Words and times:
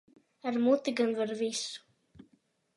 Ar 0.47 0.55
muti 0.63 0.91
gan 0.97 1.11
var 1.17 1.31
visu. 1.41 1.77